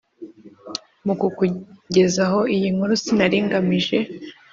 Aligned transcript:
mu 1.05 1.13
kukugezaho 1.21 2.39
iyi 2.55 2.67
nkuru 2.75 2.93
sinari 3.03 3.37
ngamije 3.45 3.97